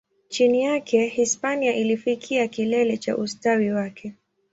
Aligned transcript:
Chini 0.29 0.63
yake, 0.63 1.05
Hispania 1.07 1.75
ilifikia 1.75 2.47
kilele 2.47 2.97
cha 2.97 3.17
ustawi 3.17 3.71
wake. 3.71 4.13